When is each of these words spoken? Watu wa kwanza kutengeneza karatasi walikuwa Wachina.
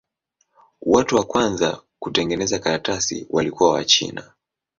Watu 0.81 1.15
wa 1.15 1.23
kwanza 1.23 1.81
kutengeneza 1.99 2.59
karatasi 2.59 3.27
walikuwa 3.29 3.71
Wachina. 3.71 4.33